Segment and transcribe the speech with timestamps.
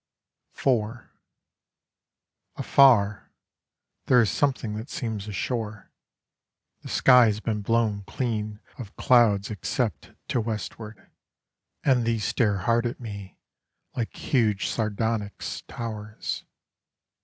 [0.57, 0.97] IV
[2.55, 3.31] Afar
[4.07, 5.91] There is something that seems a shore;
[6.81, 11.11] The sky has been blown clean of clouds except to westward,
[11.83, 13.37] And these stare hard at me,
[13.95, 16.45] like huge sardonyx towers.